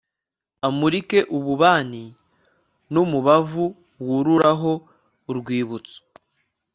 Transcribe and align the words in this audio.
amurike 0.67 1.19
ububani 1.37 2.03
n'umubavu 2.93 3.65
wurura 4.05 4.51
ho 4.59 4.73
urwibutso 5.29 5.97